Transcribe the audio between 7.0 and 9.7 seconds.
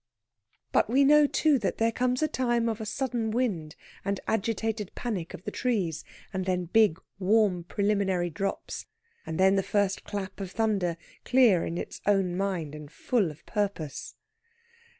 warm preliminary drops, and then the